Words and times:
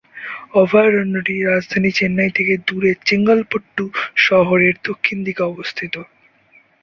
অভয়ারণ্যটি 0.53 1.33
রাজধানী 1.43 1.89
চেন্নাই 1.91 2.31
থেকে 2.31 2.53
দূরে 2.67 2.91
চেঙ্গলপট্টু 3.05 3.83
শহরের 4.25 4.75
দক্ষিণ 4.83 5.17
দিকে 5.23 5.41
অবস্থিত। 5.43 5.93